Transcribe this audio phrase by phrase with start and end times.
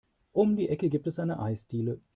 [0.31, 2.01] Um die Ecke gibt es eine Eisdiele.